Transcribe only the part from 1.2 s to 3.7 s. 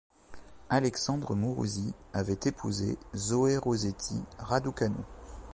Mourousi avait épousé Zoé